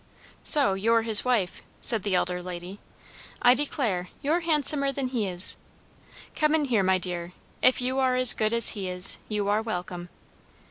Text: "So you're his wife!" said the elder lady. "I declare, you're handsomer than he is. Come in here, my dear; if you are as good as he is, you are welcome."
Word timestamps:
"So 0.43 0.73
you're 0.73 1.03
his 1.03 1.23
wife!" 1.23 1.61
said 1.79 2.01
the 2.01 2.15
elder 2.15 2.41
lady. 2.41 2.79
"I 3.39 3.53
declare, 3.53 4.09
you're 4.23 4.39
handsomer 4.39 4.91
than 4.91 5.09
he 5.09 5.27
is. 5.27 5.57
Come 6.35 6.55
in 6.55 6.65
here, 6.65 6.81
my 6.81 6.97
dear; 6.97 7.33
if 7.61 7.81
you 7.83 7.99
are 7.99 8.15
as 8.15 8.33
good 8.33 8.51
as 8.51 8.69
he 8.69 8.89
is, 8.89 9.19
you 9.29 9.47
are 9.47 9.61
welcome." 9.61 10.09